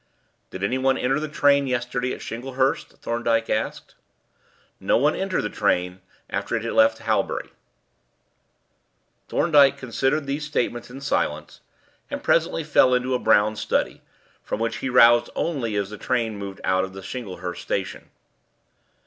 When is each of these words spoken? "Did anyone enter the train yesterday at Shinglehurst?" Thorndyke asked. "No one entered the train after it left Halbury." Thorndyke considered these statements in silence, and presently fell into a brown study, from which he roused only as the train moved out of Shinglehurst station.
"Did 0.49 0.63
anyone 0.63 0.97
enter 0.97 1.19
the 1.19 1.27
train 1.27 1.67
yesterday 1.67 2.11
at 2.11 2.21
Shinglehurst?" 2.23 2.87
Thorndyke 2.97 3.51
asked. 3.51 3.93
"No 4.79 4.97
one 4.97 5.15
entered 5.15 5.43
the 5.43 5.49
train 5.51 6.01
after 6.27 6.55
it 6.55 6.63
left 6.73 7.03
Halbury." 7.03 7.51
Thorndyke 9.29 9.77
considered 9.77 10.25
these 10.25 10.43
statements 10.43 10.89
in 10.89 11.01
silence, 11.01 11.61
and 12.09 12.23
presently 12.23 12.63
fell 12.63 12.95
into 12.95 13.13
a 13.13 13.19
brown 13.19 13.55
study, 13.55 14.01
from 14.43 14.59
which 14.59 14.77
he 14.77 14.89
roused 14.89 15.29
only 15.35 15.75
as 15.75 15.91
the 15.91 15.99
train 15.99 16.35
moved 16.35 16.61
out 16.63 16.83
of 16.83 16.93
Shinglehurst 16.93 17.61
station. 17.61 18.09